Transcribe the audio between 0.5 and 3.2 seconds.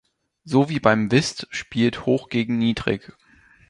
wie beim Whist spielt "Hoch" gegen "Niedrig".